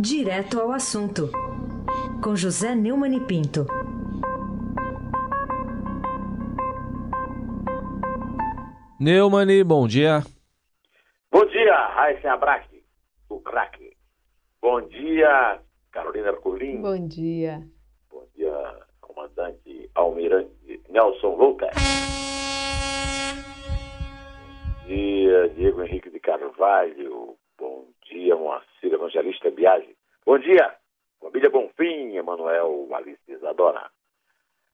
[0.00, 1.28] Direto ao assunto,
[2.22, 3.66] com José Neumann e Pinto.
[9.00, 10.20] Neumani, bom dia.
[11.32, 12.84] Bom dia, Raíssa Abraque,
[13.28, 13.96] o craque.
[14.62, 15.60] Bom dia,
[15.90, 16.80] Carolina Arcolim.
[16.80, 17.60] Bom dia.
[18.08, 18.54] Bom dia,
[19.00, 21.74] comandante almirante Nelson Lucas.
[24.84, 27.36] Bom dia, Diego Henrique de Carvalho.
[27.58, 29.97] Bom dia, Moacir Evangelista Biagi.
[30.28, 30.70] Bom dia,
[31.22, 33.88] família Bonfim, Emanuel Alice Isadora.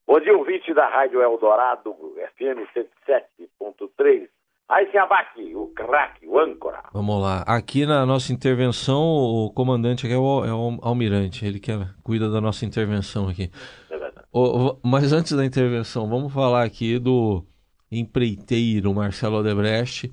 [0.04, 1.94] Bom dia, ouvinte da Rádio Eldorado,
[2.34, 4.26] FM 107.3.
[4.68, 6.82] Aí se abaque, o craque, o âncora.
[6.92, 7.42] Vamos lá.
[7.46, 11.70] Aqui na nossa intervenção, o comandante aqui é o, é o almirante, ele que
[12.02, 13.48] cuida da nossa intervenção aqui.
[13.88, 14.26] É verdade.
[14.32, 17.44] O- mas antes da intervenção, vamos falar aqui do
[17.92, 20.12] empreiteiro Marcelo Odebrecht,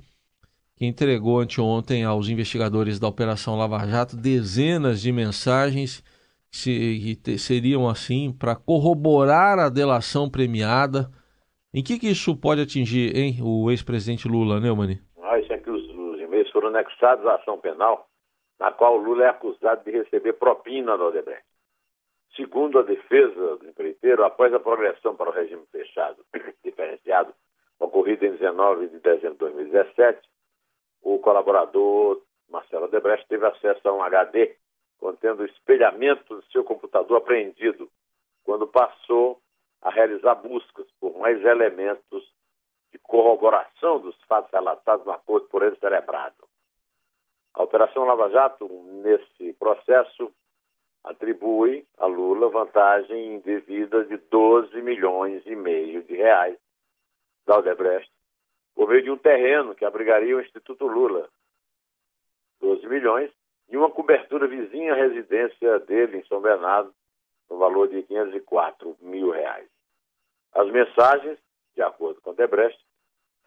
[0.81, 6.01] que entregou anteontem aos investigadores da Operação Lava Jato dezenas de mensagens
[6.51, 11.05] que seriam assim para corroborar a delação premiada.
[11.71, 14.97] Em que, que isso pode atingir, hein, o ex-presidente Lula, Neumann?
[15.21, 18.07] Ah, isso é que os, os e-mails foram anexados à ação penal,
[18.59, 21.45] na qual Lula é acusado de receber propina da Odebrecht.
[22.35, 26.25] Segundo a defesa do empreiteiro, após a progressão para o regime fechado
[26.65, 27.31] diferenciado,
[27.79, 30.30] ocorrida em 19 de dezembro de 2017,
[31.01, 34.55] o colaborador Marcelo Odebrecht teve acesso a um HD
[34.99, 37.89] contendo o espelhamento do seu computador apreendido,
[38.43, 39.41] quando passou
[39.81, 42.23] a realizar buscas por mais elementos
[42.91, 46.47] de corroboração dos fatos relatados no acordo por ele celebrado.
[47.53, 48.67] A Operação Lava Jato,
[49.03, 50.31] nesse processo,
[51.03, 56.57] atribui a Lula vantagem indevida de 12 milhões e meio de reais
[57.45, 58.11] da Odebrecht,
[58.75, 61.29] por meio de um terreno que abrigaria o Instituto Lula.
[62.59, 63.31] 12 milhões
[63.69, 66.93] e uma cobertura vizinha à residência dele em São Bernardo,
[67.49, 69.67] no valor de 504 mil reais.
[70.53, 71.37] As mensagens,
[71.75, 72.79] de acordo com Debrecht,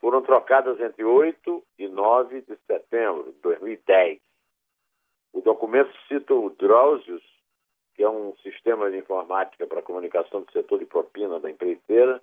[0.00, 4.20] foram trocadas entre 8 e 9 de setembro de 2010.
[5.32, 7.22] O documento cita o Drausius,
[7.94, 12.22] que é um sistema de informática para comunicação do setor de propina da empreiteira,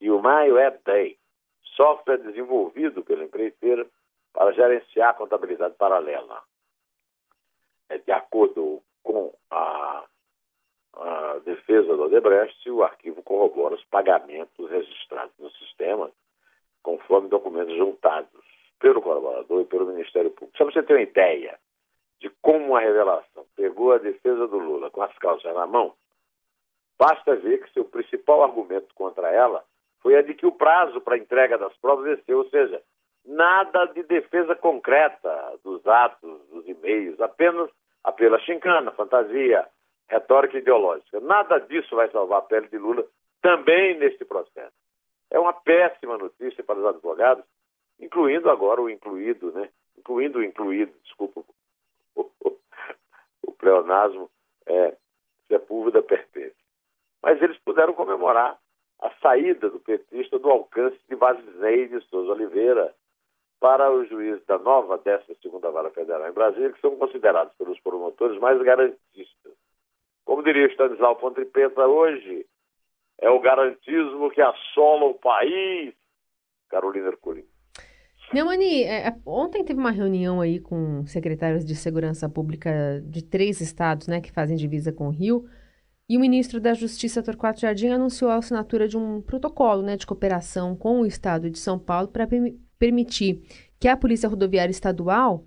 [0.00, 1.18] e o MyWebDay,
[1.76, 3.86] software desenvolvido pela empreiteira
[4.32, 6.42] para gerenciar a contabilidade paralela.
[7.88, 10.04] É, de acordo com a
[10.96, 16.10] a defesa do Odebrecht, o arquivo corrobora os pagamentos registrados no sistema,
[16.82, 18.44] conforme documentos juntados
[18.78, 20.56] pelo colaborador e pelo Ministério Público.
[20.56, 21.58] Só para você ter uma ideia
[22.20, 25.94] de como a revelação pegou a defesa do Lula com as calças na mão,
[26.98, 29.64] basta ver que seu principal argumento contra ela
[30.04, 32.80] foi a de que o prazo para entrega das provas venceu, ou seja,
[33.24, 37.70] nada de defesa concreta dos atos, dos e-mails, apenas
[38.04, 39.66] apelo à chincana, fantasia,
[40.06, 41.20] retórica ideológica.
[41.20, 43.02] Nada disso vai salvar a pele de Lula
[43.40, 44.76] também neste processo.
[45.30, 47.42] É uma péssima notícia para os advogados,
[47.98, 49.70] incluindo agora o incluído, né?
[49.96, 51.40] Incluindo o incluído, desculpa,
[52.14, 52.58] o, o,
[53.46, 54.30] o pleonasmo
[54.66, 54.94] é
[55.48, 56.54] Sepúlveda pertence.
[57.22, 58.58] Mas eles puderam comemorar
[59.24, 62.94] saída do petista do alcance de Vazisnei de Souza Oliveira
[63.58, 68.38] para os juízes da nova 12ª Vara Federal em Brasília, que são considerados pelos promotores
[68.38, 69.52] mais garantistas.
[70.26, 72.44] Como diria Stanislau Pontripeta hoje,
[73.18, 75.94] é o garantismo que assola o país.
[76.68, 77.44] Carolina Ercolim.
[78.32, 83.60] Neumani, é, é, ontem teve uma reunião aí com secretários de segurança pública de três
[83.60, 85.44] estados, né, que fazem divisa com o Rio,
[86.08, 90.06] e o ministro da Justiça, Torquato Jardim, anunciou a assinatura de um protocolo, né, de
[90.06, 92.28] cooperação com o estado de São Paulo para
[92.78, 93.42] permitir
[93.80, 95.44] que a Polícia Rodoviária Estadual,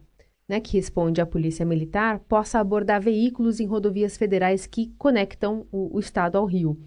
[0.50, 5.95] né, que responde à Polícia Militar, possa abordar veículos em rodovias federais que conectam o,
[5.95, 6.78] o estado ao Rio.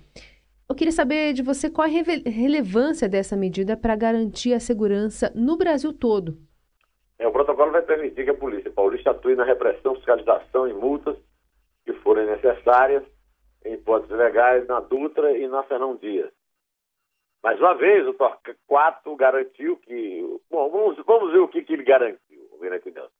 [0.69, 5.33] Eu queria saber de você qual a rele relevância dessa medida para garantir a segurança
[5.35, 6.39] no Brasil todo.
[7.19, 11.17] É, o protocolo vai permitir que a Polícia Paulista atue na repressão, fiscalização e multas
[11.85, 13.03] que forem necessárias,
[13.65, 16.31] em hipóteses legais, na Dutra e na Fernão Dias.
[17.43, 20.41] Mais uma vez, o Torquato garantiu que.
[20.51, 23.11] Bom, vamos, vamos ver o que, que ele garantiu, Almirante Nelson.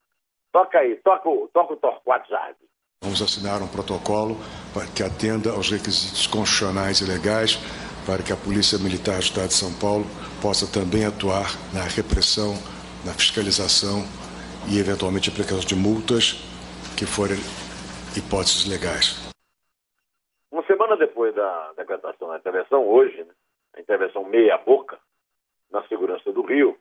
[0.53, 2.67] Toca aí, toca, toca o Torquato Jardim.
[3.03, 4.37] Vamos assinar um protocolo
[4.75, 7.59] para que atenda aos requisitos constitucionais e legais
[8.05, 10.05] para que a Polícia Militar do Estado de São Paulo
[10.43, 12.55] possa também atuar na repressão,
[13.05, 14.05] na fiscalização
[14.69, 16.43] e, eventualmente, aplicação de multas
[16.97, 17.39] que forem
[18.17, 19.20] hipóteses legais.
[21.01, 23.33] Depois da decretação da intervenção, hoje, né,
[23.75, 24.99] a intervenção meia-boca
[25.71, 26.77] na segurança do Rio,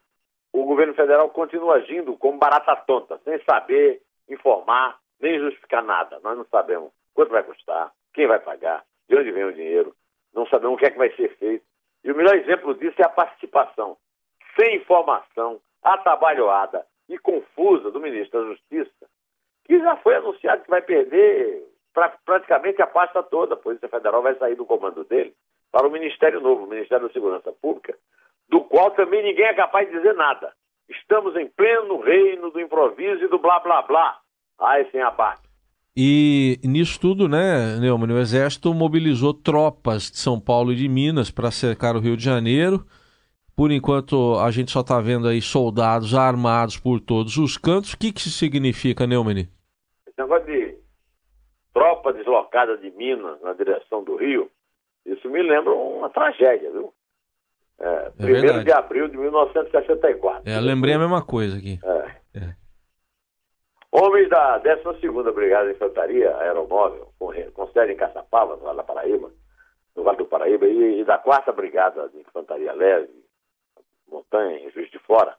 [0.51, 6.19] o governo federal continua agindo como barata tonta, sem saber informar nem justificar nada.
[6.21, 9.95] Nós não sabemos quanto vai custar, quem vai pagar, de onde vem o dinheiro,
[10.33, 11.63] não sabemos o que é que vai ser feito.
[12.03, 13.95] E o melhor exemplo disso é a participação,
[14.59, 19.07] sem informação, atabalhoada e confusa do ministro da Justiça,
[19.63, 21.68] que já foi anunciado que vai perder
[21.99, 23.53] pra, praticamente a pasta toda.
[23.53, 25.33] A Polícia Federal vai sair do comando dele
[25.71, 27.95] para o Ministério Novo, o Ministério da Segurança Pública,
[28.47, 30.51] do qual também ninguém é capaz de dizer nada.
[30.89, 34.17] Estamos em pleno reino do improviso e do blá blá blá.
[34.59, 35.41] Ai, sem abate.
[35.95, 41.29] E nisso tudo, né, Neumann, o Exército mobilizou tropas de São Paulo e de Minas
[41.29, 42.85] para cercar o Rio de Janeiro.
[43.55, 47.91] Por enquanto, a gente só está vendo aí soldados armados por todos os cantos.
[47.91, 49.49] O que, que isso significa, Neumann?
[50.07, 50.58] Esse negócio de
[51.99, 54.49] tropa deslocada de Minas na direção do Rio,
[55.05, 56.93] isso me lembra uma tragédia, viu?
[57.79, 60.49] É, é primeiro de abril de 1964.
[60.49, 61.79] É, lembrei a mesma coisa aqui.
[61.83, 62.39] É.
[62.39, 62.55] É.
[63.91, 68.83] Homens da 12ª Brigada de Infantaria Aeromóvel, com, com sede em Caçapava, no Vale da
[68.83, 69.31] Paraíba,
[69.95, 73.09] no Vale do Paraíba, e, e da 4 Brigada de Infantaria Leve,
[74.07, 75.35] Montanha, em Juiz de Fora,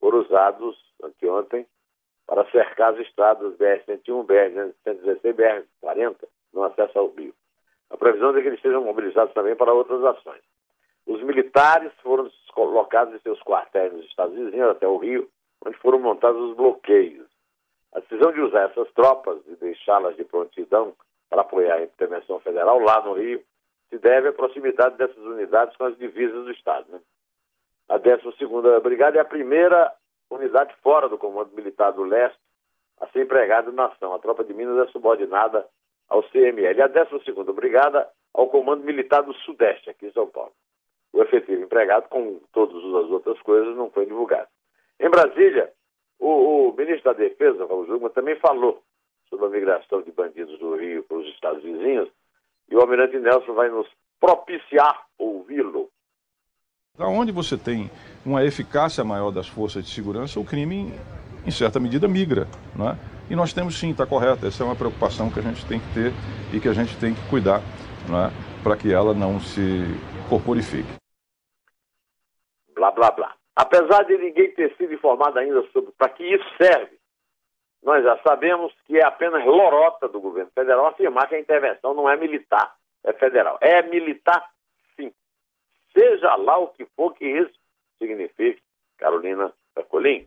[0.00, 1.66] foram usados anteontem
[2.28, 6.16] para cercar as estradas BR-101, BR-116 e BR-40
[6.52, 7.34] no acesso ao Rio.
[7.88, 10.42] A previsão é que eles sejam mobilizados também para outras ações.
[11.06, 15.26] Os militares foram colocados em seus quartéis nos estados vizinhos até o Rio,
[15.64, 17.26] onde foram montados os bloqueios.
[17.94, 20.92] A decisão de usar essas tropas e deixá-las de prontidão
[21.30, 23.42] para apoiar a intervenção federal lá no Rio
[23.88, 26.84] se deve à proximidade dessas unidades com as divisas do Estado.
[26.90, 27.00] Né?
[27.88, 29.94] A 12ª Brigada é a primeira
[30.30, 32.38] unidade fora do Comando Militar do Leste
[33.00, 34.14] a ser empregada na ação.
[34.14, 35.66] A tropa de Minas é subordinada
[36.08, 36.82] ao CML.
[36.82, 40.52] A 12ª Brigada ao Comando Militar do Sudeste, aqui em São Paulo.
[41.12, 44.48] O efetivo empregado, com todas as outras coisas, não foi divulgado.
[45.00, 45.72] Em Brasília,
[46.18, 48.82] o, o ministro da Defesa, Raul Jungmann, também falou
[49.28, 52.08] sobre a migração de bandidos do Rio para os estados vizinhos
[52.68, 53.88] e o almirante Nelson vai nos
[54.20, 55.88] propiciar ouvi-lo.
[56.98, 57.88] Onde você tem
[58.24, 60.92] uma eficácia maior das forças de segurança, o crime,
[61.46, 62.46] em certa medida, migra.
[62.74, 62.96] Não é?
[63.30, 65.94] E nós temos sim, está correto, essa é uma preocupação que a gente tem que
[65.94, 66.12] ter
[66.52, 68.62] e que a gente tem que cuidar é?
[68.62, 69.84] para que ela não se
[70.28, 70.88] corporifique.
[72.74, 73.34] Blá, blá, blá.
[73.54, 76.96] Apesar de ninguém ter sido informado ainda sobre para que isso serve,
[77.82, 82.08] nós já sabemos que é apenas lorota do governo federal afirmar que a intervenção não
[82.08, 82.74] é militar,
[83.04, 83.58] é federal.
[83.60, 84.48] É militar,
[84.96, 85.12] sim.
[85.92, 87.57] Seja lá o que for que isso
[87.98, 88.60] signifique,
[88.96, 90.26] Carolina Percolim.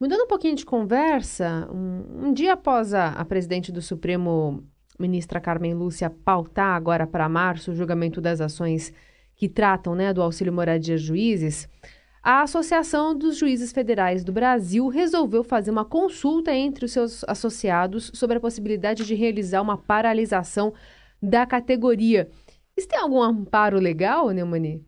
[0.00, 4.62] Mudando um pouquinho de conversa, um, um dia após a, a presidente do Supremo,
[4.98, 8.92] ministra Carmen Lúcia, pautar agora para março o julgamento das ações
[9.36, 11.68] que tratam né, do auxílio moradia juízes,
[12.24, 18.10] a Associação dos Juízes Federais do Brasil resolveu fazer uma consulta entre os seus associados
[18.14, 20.72] sobre a possibilidade de realizar uma paralisação
[21.22, 22.30] da categoria.
[22.74, 24.82] Isso tem algum amparo legal, Neumani?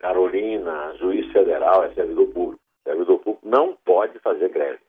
[0.00, 2.62] Carolina, juiz federal é servidor público.
[2.82, 4.80] Servidor público não pode fazer greve.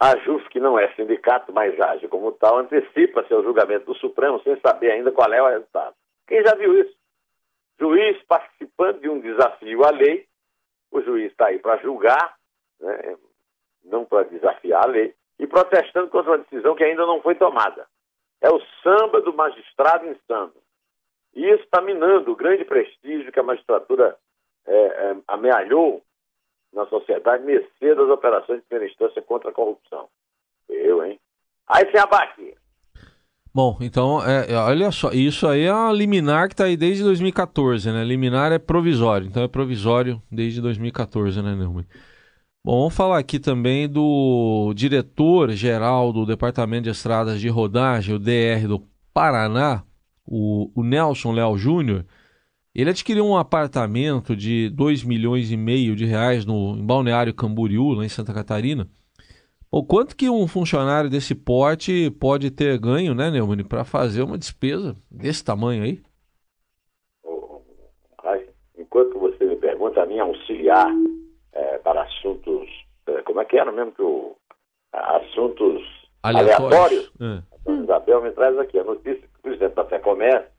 [0.00, 4.40] A JUF, que não é sindicato, mas age como tal, antecipa seu julgamento do Supremo
[4.42, 5.94] sem saber ainda qual é o resultado.
[6.26, 6.96] Quem já viu isso?
[7.80, 10.26] Juiz participando de um desafio à lei,
[10.90, 12.36] o juiz está aí para julgar,
[12.80, 13.16] né,
[13.84, 17.86] não para desafiar a lei, e protestando contra uma decisão que ainda não foi tomada.
[18.40, 20.54] É o samba do magistrado insano.
[21.38, 24.16] E isso está minando o grande prestígio que a magistratura
[24.66, 26.02] é, é, amealhou
[26.72, 30.08] na sociedade, mercê das operações de primeira instância contra a corrupção.
[30.68, 31.20] Eu, hein?
[31.68, 32.56] Aí se abate.
[33.54, 37.04] Bom, então, é, é, olha só, isso aí é uma liminar que está aí desde
[37.04, 38.02] 2014, né?
[38.02, 41.86] Liminar é provisório, então é provisório desde 2014, né, Neumann?
[42.64, 48.66] Bom, vamos falar aqui também do diretor-geral do Departamento de Estradas de Rodagem, o DR
[48.66, 48.82] do
[49.14, 49.84] Paraná,
[50.28, 52.04] o, o Nelson Léo Júnior.
[52.74, 57.94] Ele adquiriu um apartamento de 2 milhões e meio de reais no, em Balneário Camboriú,
[57.94, 58.86] lá em Santa Catarina,
[59.70, 64.38] o quanto que um funcionário desse porte pode ter ganho, né, Neumann, para fazer uma
[64.38, 66.00] despesa desse tamanho aí?
[68.78, 70.90] enquanto você me pergunta, a minha auxiliar
[71.52, 72.66] é, para assuntos,
[73.06, 74.34] é, como é que era mesmo que o
[74.90, 75.82] assuntos
[76.22, 77.42] aleatórios, aleatórios é.
[77.66, 80.50] Isabel me traz aqui a notícia que o presidente da FEComércio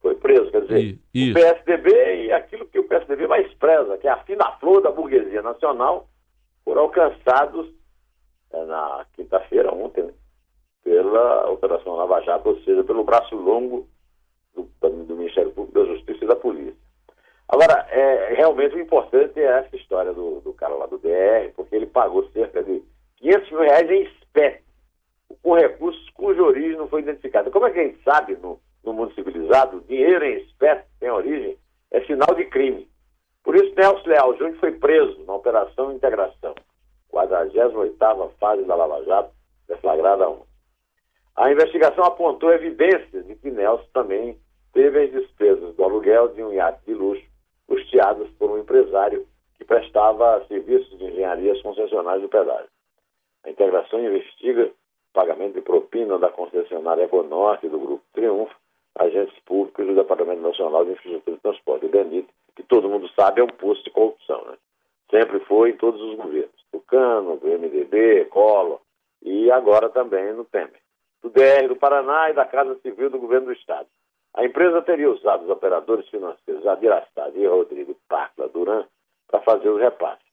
[0.00, 4.10] foi preso, quer dizer, o PSDB e aquilo que o PSDB mais preza, que é
[4.10, 6.08] a fina flor da burguesia nacional,
[6.64, 7.68] foram alcançados
[8.52, 10.10] é, na quinta-feira, ontem,
[10.82, 13.86] pela Operação Lava Jato, ou seja, pelo braço longo
[14.54, 16.74] do, do Ministério Público da Justiça e da Polícia.
[17.48, 21.76] Agora, é, realmente o importante é essa história do, do cara lá do DR, porque
[21.76, 22.82] ele pagou cerca de
[23.18, 24.62] 500 mil reais em espécie
[25.42, 27.50] com recursos cuja origem não foi identificada.
[27.50, 31.58] Como é que a gente sabe no, no mundo civilizado, dinheiro em espécie sem origem
[31.90, 32.88] é sinal de crime.
[33.42, 36.54] Por isso, Nelson Leal Júnior foi preso na Operação Integração,
[37.12, 39.32] 48ª fase da Lava Jato,
[39.66, 40.46] deflagrada ontem.
[41.34, 44.38] A investigação apontou evidências de que Nelson também
[44.72, 47.24] teve as despesas do aluguel de um iate de luxo,
[47.66, 49.26] custeadas por um empresário
[49.58, 52.70] que prestava serviços de engenharia às concessionárias do pedágio.
[53.44, 54.70] A integração investiga
[55.12, 58.54] pagamento de propina da concessionária Econorte do Grupo Triunfo,
[58.98, 63.40] agentes públicos do Departamento Nacional de Infraestrutura e Transporte, o DENIT, que todo mundo sabe
[63.40, 64.44] é um posto de corrupção.
[64.46, 64.56] Né?
[65.10, 66.50] Sempre foi em todos os governos.
[66.70, 68.80] Tucano, do MDB, Collor
[69.22, 70.80] e agora também no Temer.
[71.22, 73.88] Do DR do Paraná e da Casa Civil do Governo do Estado.
[74.34, 78.84] A empresa teria usado os operadores financeiros Adirastad e Rodrigo Tacla Duran
[79.28, 80.24] para fazer os repasses.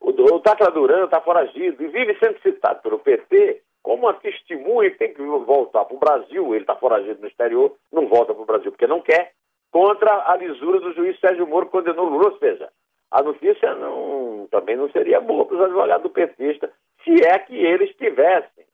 [0.00, 4.90] O, o Tacla Duran está foragido e vive sendo citado pelo PT como uma testemunha
[4.90, 6.54] que tem que voltar para o Brasil.
[6.54, 9.32] Ele está foragido no exterior, não volta para o Brasil porque não quer,
[9.72, 12.26] contra a lisura do juiz Sérgio Moro que condenou Lula.
[12.26, 12.68] Ou seja,
[13.10, 16.70] a notícia não, também não seria boa para os advogados do petista
[17.02, 18.66] se é que eles tivessem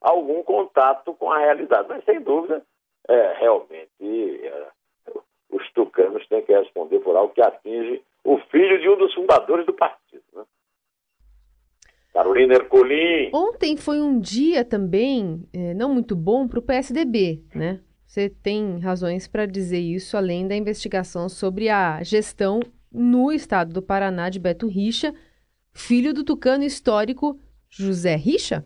[0.00, 1.86] algum contato com a realidade.
[1.88, 2.60] Mas, sem dúvida,
[3.08, 4.66] é, realmente é,
[5.48, 9.64] os tucanos têm que responder por algo que atinge o filho de um dos fundadores
[9.64, 10.24] do partido.
[10.34, 10.42] Né?
[12.16, 13.30] Carolina Ercolim.
[13.34, 17.80] Ontem foi um dia também é, não muito bom para o PSDB, né?
[18.06, 23.82] Você tem razões para dizer isso, além da investigação sobre a gestão no estado do
[23.82, 25.14] Paraná de Beto Richa,
[25.74, 28.64] filho do tucano histórico José Richa?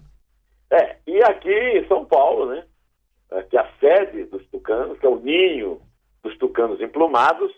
[0.71, 2.65] É, e aqui em São Paulo, né?
[3.51, 5.81] Que a sede dos tucanos, que é o ninho
[6.23, 7.51] dos tucanos emplumados,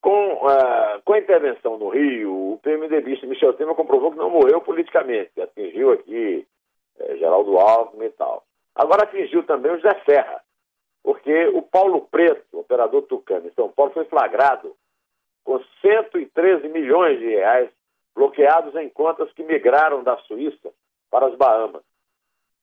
[0.00, 4.60] com, uh, com a intervenção no Rio, o PMDBista Michel Temer comprovou que não morreu
[4.60, 6.46] politicamente, atingiu aqui
[6.98, 8.44] é, Geraldo Alckmin e tal.
[8.74, 10.42] Agora atingiu também o José Serra,
[11.02, 14.74] porque o Paulo Preto, operador tucano em São Paulo, foi flagrado
[15.44, 17.70] com 113 milhões de reais
[18.14, 20.70] bloqueados em contas que migraram da Suíça
[21.10, 21.82] para as Bahamas.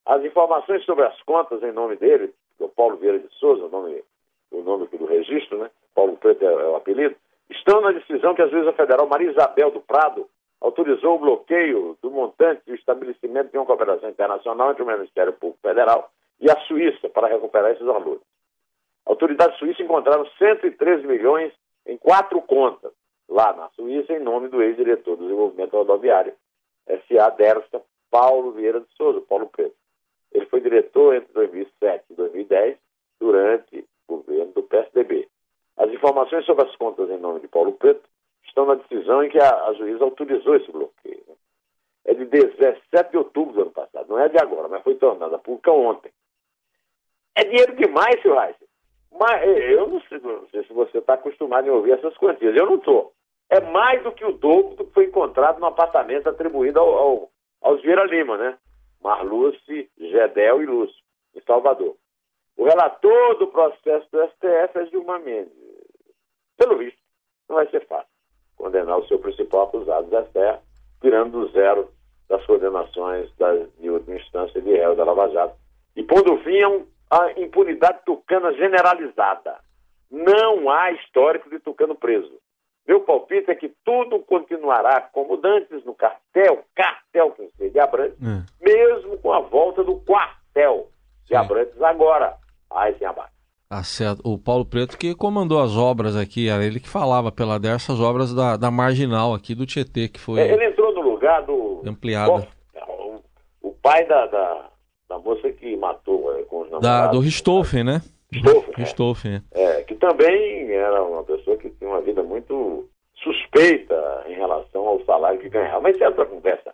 [0.06, 4.03] As informações sobre as contas em nome dele, o Paulo Vieira de Souza, o nome,
[4.51, 5.70] o nome do registro, né?
[5.94, 7.15] Paulo Preto é o apelido,
[7.50, 10.27] estão na decisão que a juíza federal Maria Isabel do Prado
[10.60, 15.62] autorizou o bloqueio do montante do estabelecimento de uma cooperação internacional entre o Ministério Público
[15.62, 18.22] Federal e a Suíça para recuperar esses valores.
[19.06, 21.54] Autoridades suíças encontraram 113 milhões
[21.86, 22.92] em quatro contas
[23.30, 26.34] lá na Suíça em nome do ex-diretor do desenvolvimento rodoviário,
[26.88, 27.30] S.A.
[27.30, 29.75] Dersta, Paulo Vieira de Souza, Paulo Preto.
[30.34, 32.77] Ele foi diretor entre 2007 e 2010
[33.20, 35.27] durante o governo do PSDB.
[35.77, 38.01] As informações sobre as contas em nome de Paulo Preto
[38.48, 41.24] estão na decisão em que a, a juíza autorizou esse bloqueio.
[41.27, 41.36] Né?
[42.05, 45.38] É de 17 de outubro do ano passado, não é de agora, mas foi tornada
[45.38, 46.12] pública ontem.
[47.36, 48.55] É dinheiro demais, seu Reis.
[49.12, 52.55] Mas eh, eu não sei, não sei se você está acostumado a ouvir essas quantias.
[52.55, 53.13] Eu não estou.
[53.50, 57.29] É mais do que o dobro do que foi encontrado no apartamento atribuído ao, ao,
[57.62, 58.57] aos Vieira Lima, né?
[59.01, 61.03] Marluce, Gedel e Lúcio,
[61.36, 61.96] em Salvador.
[62.57, 65.66] O relator do processo do STF é Gilmar Mendes
[66.58, 67.00] pelo visto,
[67.48, 68.18] não vai ser fácil
[68.58, 70.62] condenar o seu principal acusado, Zé Serra,
[71.00, 71.90] tirando do zero
[72.28, 75.56] das condenações das, de última instância de réu da Lava Jato
[75.96, 79.60] e pondo fim a impunidade tucana generalizada.
[80.12, 82.38] Não há histórico de tucano preso.
[82.88, 88.18] Meu palpite é que tudo continuará como dantes no cartel, cartel que sei de Abrantes,
[88.22, 88.66] é.
[88.66, 90.90] mesmo com a volta do quartel
[91.24, 91.36] de Sim.
[91.36, 92.38] Abrantes agora.
[92.72, 93.37] Ai, sem abate.
[94.24, 98.33] O Paulo Preto que comandou as obras aqui, era ele que falava pela dessas obras
[98.33, 100.39] da, da marginal aqui do Tietê, que foi.
[100.39, 101.81] É, ele entrou no lugar do.
[101.86, 102.47] Ampliada.
[102.88, 103.19] O,
[103.62, 104.69] o pai da, da,
[105.09, 108.01] da, moça que matou é, com os da, Do Ristoffen, né?
[108.31, 108.74] Ristoffen.
[108.77, 109.63] Ristoffen, é.
[109.63, 109.83] é.
[109.83, 112.88] Que também era uma pessoa que tinha uma vida muito
[113.21, 115.81] suspeita em relação ao salário que ganhava.
[115.81, 116.74] Mas isso é outra conversa.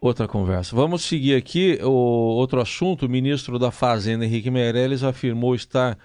[0.00, 0.74] Outra conversa.
[0.74, 3.06] Vamos seguir aqui o outro assunto.
[3.06, 5.96] O ministro da Fazenda, Henrique Meirelles, afirmou estar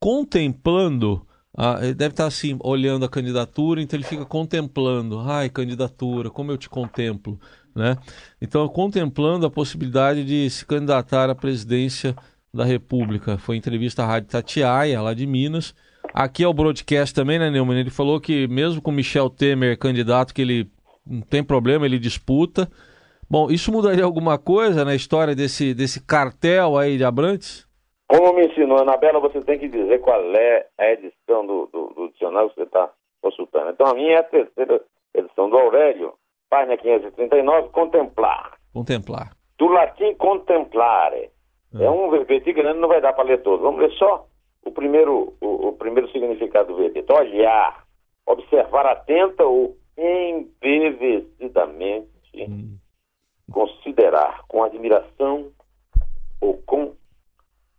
[0.00, 1.24] contemplando.
[1.56, 5.20] Ah, ele deve estar assim, olhando a candidatura, então ele fica contemplando.
[5.20, 7.38] Ai, candidatura, como eu te contemplo.
[7.74, 7.96] Né?
[8.42, 12.16] Então, contemplando a possibilidade de se candidatar à presidência
[12.52, 13.38] da República.
[13.38, 15.74] Foi entrevista à Rádio Tatiaia, lá de Minas.
[16.12, 17.78] Aqui é o broadcast também, né, Neumann?
[17.78, 20.70] Ele falou que mesmo com Michel Temer candidato, que ele
[21.04, 22.70] não tem problema, ele disputa.
[23.34, 27.66] Bom, isso mudaria alguma coisa na história desse, desse cartel aí de Abrantes?
[28.06, 32.12] Como me ensinou Anabela, você tem que dizer qual é a edição do, do, do
[32.12, 32.88] dicionário que você está
[33.20, 33.70] consultando.
[33.70, 34.80] Então a minha é a terceira
[35.12, 36.14] edição do Aurélio,
[36.48, 38.52] página 539, contemplar.
[38.72, 39.32] Contemplar.
[39.58, 41.32] Do latim contemplare.
[41.74, 43.64] É um verbete grande, não vai dar para ler todo.
[43.64, 44.28] Vamos ler só
[44.64, 47.12] o primeiro, o, o primeiro significado do verbete.
[47.12, 47.82] Olhar,
[48.28, 52.78] observar atenta ou embevecidamente, hum.
[53.50, 55.50] Considerar com admiração
[56.40, 56.94] ou com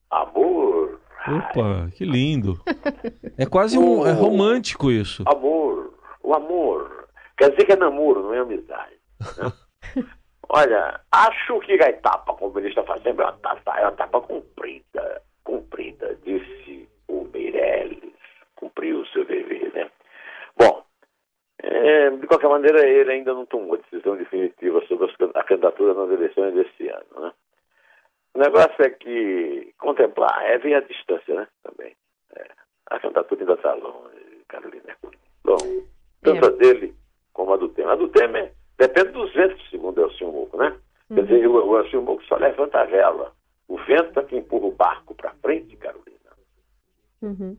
[0.09, 0.99] amor.
[1.27, 2.59] Opa, que lindo.
[3.37, 4.07] É quase um.
[4.07, 5.21] É romântico isso.
[5.27, 5.93] Amor,
[6.23, 7.09] o amor.
[7.37, 8.95] Quer dizer que é namoro, não é amizade.
[9.37, 9.51] Né?
[10.47, 14.21] Olha, acho que a etapa, como ele está fazendo, é uma etapa, é uma etapa
[14.21, 15.21] comprida.
[15.43, 18.13] Comprida, disse o Meirelles.
[18.55, 19.89] Cumpriu o seu dever, né?
[21.67, 26.53] É, de qualquer maneira, ele ainda não tomou decisão definitiva sobre a candidatura nas eleições
[26.53, 27.31] desse ano, né?
[28.35, 31.47] O negócio é que contemplar é vir à distância, né?
[31.63, 31.95] Também.
[32.35, 32.45] É,
[32.91, 34.95] a candidatura ainda está longe, Carolina.
[35.43, 35.57] Bom,
[36.21, 36.47] tanto é.
[36.47, 36.93] a dele
[37.33, 37.91] como a do Temer.
[37.91, 40.77] A do Temer depende dos ventos, segundo o Elcio Muco, né?
[41.09, 41.15] Uhum.
[41.15, 43.33] Quer dizer, o, o Elcio Muco só levanta a vela.
[43.67, 46.15] O vento é que empurra o barco para frente, Carolina.
[47.23, 47.57] Uhum.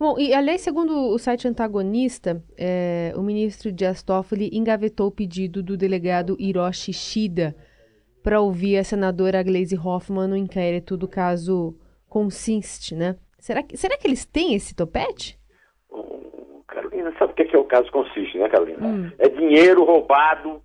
[0.00, 5.60] Bom, e aliás, segundo o site antagonista, é, o ministro Dias Toffoli engavetou o pedido
[5.60, 7.56] do delegado Hiroshi Shida
[8.22, 11.76] para ouvir a senadora Gleisi Hoffmann no inquérito do caso
[12.08, 13.16] Consiste, né?
[13.40, 15.36] Será que, será que eles têm esse topete?
[15.90, 18.86] Oh, Carolina, sabe o que é, que é o caso Consiste, né, Carolina?
[18.86, 19.10] Hum.
[19.18, 20.62] É dinheiro roubado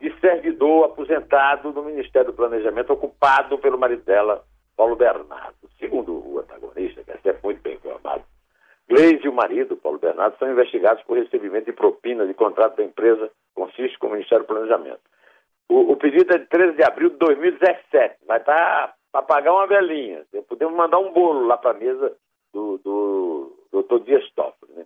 [0.00, 4.44] de servidor aposentado do Ministério do Planejamento, ocupado pelo marido dela,
[4.76, 5.54] Paulo Bernardo.
[5.78, 8.24] Segundo o antagonista, que é muito bem informado,
[8.92, 12.84] Gleisi e o marido, Paulo Bernardo, são investigados por recebimento de propina de contrato da
[12.84, 15.00] empresa Consiste com o Ministério do Planejamento.
[15.66, 18.16] O, o, pedido é de 13 de abril de 2017.
[18.26, 20.26] Vai estar tá para pagar uma velhinha.
[20.46, 22.14] Podemos mandar um bolo lá para a mesa
[22.52, 24.04] do, do, do Dr.
[24.04, 24.72] Dias Toffoli.
[24.74, 24.84] Né?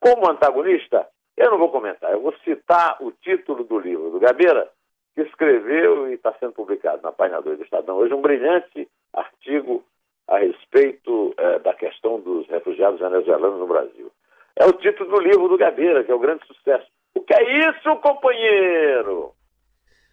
[0.00, 2.12] Como antagonista, eu não vou comentar.
[2.12, 4.68] Eu vou citar o título do livro do Gabeira,
[5.14, 7.96] que escreveu e está sendo publicado na página 2 do Estadão.
[7.96, 9.82] Hoje um brilhante artigo
[10.28, 14.10] a respeito é, da questão dos refugiados venezuelanos no Brasil.
[14.56, 16.86] É o título do livro do Gabeira, que é o grande sucesso.
[17.14, 19.32] O que é isso, companheiro?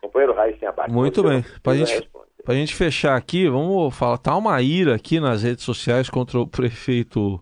[0.01, 0.91] Companheiro Raíssen Abac.
[0.91, 1.43] Muito bem.
[1.61, 2.09] Para gente,
[2.47, 4.17] a gente fechar aqui, vamos falar.
[4.17, 7.39] Tá uma ira aqui nas redes sociais contra o prefeito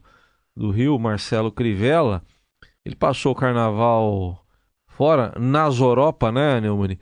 [0.55, 2.21] do Rio, Marcelo Crivella.
[2.85, 4.37] Ele passou o carnaval
[4.87, 6.97] fora, nas Europa, né, Neumann?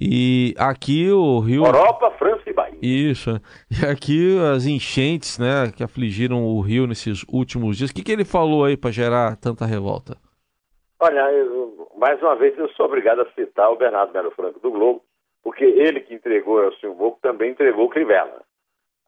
[0.00, 1.66] E aqui o Rio.
[1.66, 2.41] Europa, França.
[2.82, 3.30] Isso.
[3.70, 7.90] E aqui as enchentes, né, que afligiram o Rio nesses últimos dias.
[7.90, 10.16] O que, que ele falou aí para gerar tanta revolta?
[10.98, 14.70] Olha, eu, mais uma vez eu sou obrigado a citar o Bernardo Melo Franco do
[14.72, 15.02] Globo,
[15.44, 18.42] porque ele que entregou o Elcio Moco também entregou o Crivella.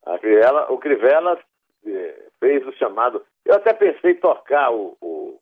[0.07, 1.39] A Crivella o Crivella
[1.85, 3.25] eh, fez o chamado.
[3.45, 5.39] Eu até pensei tocar o, o,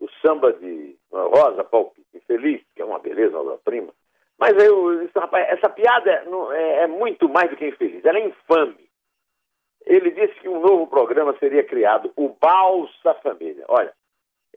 [0.00, 3.92] o samba de Rosa Palpite Feliz, que é uma beleza, uma prima.
[4.38, 8.18] Mas eu, isso, rapaz, essa piada é, é, é muito mais do que infeliz, ela
[8.18, 8.88] é infame.
[9.84, 13.64] Ele disse que um novo programa seria criado, o Balsa Família.
[13.68, 13.92] Olha,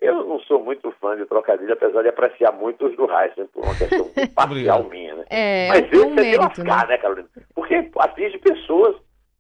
[0.01, 3.63] eu não sou muito fã de trocadilho, apesar de apreciar muito os do Heisen, por
[3.63, 5.25] uma questão parcial minha, né?
[5.29, 6.93] É, Mas esse um é de lascar, né?
[6.93, 7.29] né, Carolina?
[7.55, 8.95] Porque atinge pessoas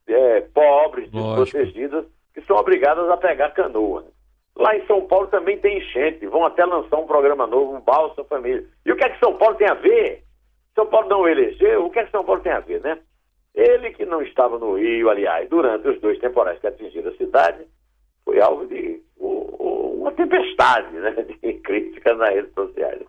[0.07, 4.01] é, pobres, desprotegidas, que são obrigadas a pegar canoa.
[4.01, 4.07] Né?
[4.55, 8.23] Lá em São Paulo também tem enchente, vão até lançar um programa novo, um Balsa
[8.25, 8.63] Família.
[8.85, 10.23] E o que é que São Paulo tem a ver?
[10.81, 12.97] São Paulo não elegeu, o que é que São Paulo tem a ver, né?
[13.53, 17.67] Ele que não estava no Rio, aliás, durante os dois temporais que atingiram a cidade,
[18.25, 21.11] foi alvo de uma tempestade né,
[21.43, 23.03] de críticas nas redes sociais.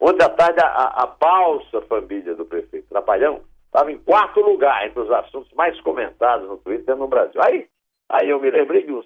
[0.00, 4.98] Ontem à tarde, a, a balsa família do prefeito Trapalhão estava em quarto lugar entre
[4.98, 7.40] os assuntos mais comentados no Twitter no Brasil.
[7.40, 7.68] Aí,
[8.08, 9.00] aí eu me lembrei de um.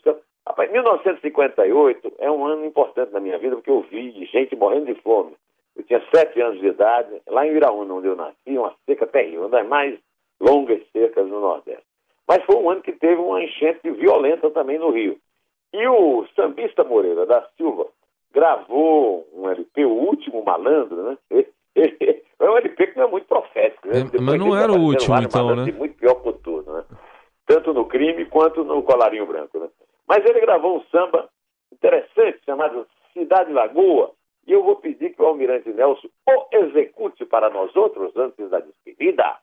[0.46, 4.94] Rapaz, 1958 é um ano importante na minha vida, porque eu vi gente morrendo de
[5.02, 5.36] fome.
[5.76, 9.42] Eu tinha sete anos de idade, lá em Iraúna, onde eu nasci, uma seca terrível,
[9.42, 9.98] uma das mais
[10.40, 11.84] longas secas no Nordeste.
[12.26, 15.18] Mas foi um ano que teve uma enchente violenta também no Rio.
[15.72, 17.86] E o sambista Moreira da Silva
[18.32, 21.18] gravou um LP, o último malandro, né?
[22.38, 24.00] É um LP que não é muito profético, né?
[24.00, 25.72] É, mas não era o último, então, né?
[25.72, 26.84] Muito pior por tudo, né?
[27.46, 29.68] Tanto no crime quanto no colarinho branco, né?
[30.06, 31.28] Mas ele gravou um samba
[31.72, 34.12] interessante chamado Cidade Lagoa,
[34.46, 38.60] e eu vou pedir que o Almirante Nelson o execute para nós outros antes da
[38.60, 39.38] despedida.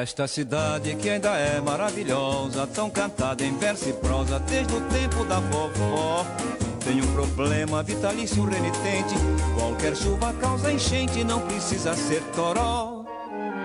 [0.00, 5.24] Esta cidade que ainda é maravilhosa, tão cantada em verso e prosa desde o tempo
[5.24, 6.67] da vovó.
[6.84, 9.14] Tem um problema vitalício renitente,
[9.58, 13.04] qualquer chuva causa enchente, não precisa ser toró.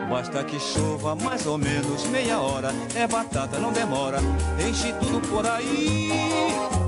[0.10, 2.72] Basta que chova mais ou menos meia hora.
[2.94, 4.20] É batata, não demora.
[4.60, 6.12] Enche tudo por aí.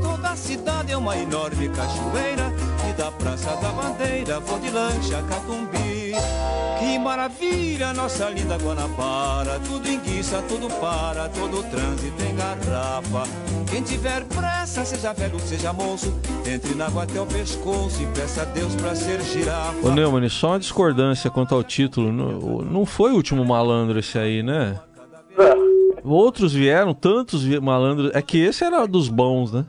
[0.02, 2.54] Toda a cidade é uma enorme cachoeira.
[2.90, 6.14] E da Praça da Bandeira vou de lancha Catumbi.
[6.86, 9.60] Que maravilha, nossa linda Guanabara.
[9.68, 13.24] Tudo enguiça, tudo para, todo trânsito em garrafa.
[13.68, 16.14] Quem tiver pressa, seja velho, seja moço,
[16.48, 19.88] entre na água até o pescoço e peça a Deus pra ser girafa.
[19.88, 22.12] Ô Neumann, só uma discordância quanto ao título.
[22.12, 24.80] Não, não foi o último malandro esse aí, né?
[26.04, 28.12] Outros vieram, tantos malandros.
[28.14, 29.66] É que esse era dos bons, né?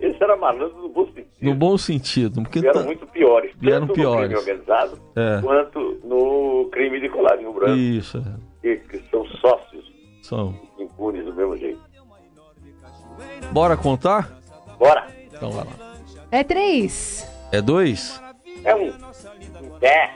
[0.00, 1.06] Esse era malandro no bom
[1.46, 1.54] sentido.
[1.54, 2.42] No bom sentido.
[2.42, 3.52] Porque Vieram tá- muito piores.
[3.58, 4.30] Vieram tanto piores.
[4.30, 5.40] no crime organizado, É.
[5.42, 8.32] quanto no crime de colarinho branco, Isso, é.
[8.62, 9.84] que, que são sócios
[10.22, 10.54] são.
[10.78, 11.80] impunes do mesmo jeito.
[13.52, 14.30] Bora contar?
[14.78, 15.06] Bora!
[15.32, 15.72] Então vai lá.
[16.30, 17.26] É três.
[17.52, 18.20] É dois?
[18.64, 18.92] É um.
[19.80, 20.10] É.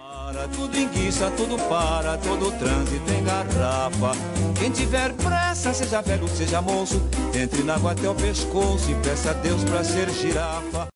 [0.54, 4.12] Tudo enguiça, tudo para, todo trânsito em garrafa.
[4.58, 7.00] Quem tiver pressa, seja velho, seja moço,
[7.34, 10.88] entre na água até o pescoço e peça a Deus pra ser girafa.